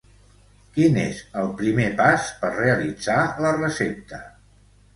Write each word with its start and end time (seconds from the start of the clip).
Quin 0.77 0.97
és 1.01 1.19
el 1.41 1.51
primer 1.59 1.85
pas 2.01 2.31
per 2.41 2.51
realitzar 2.57 3.21
la 3.47 3.55
recepta? 3.61 4.25